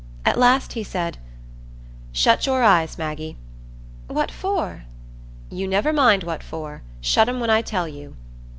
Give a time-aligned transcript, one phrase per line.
[0.25, 1.19] At last he said,—
[2.11, 3.37] "Shut your eyes, Maggie."
[4.07, 4.85] "What for?"
[5.51, 6.81] "You never mind what for.
[7.01, 8.15] Shut 'em when I tell you."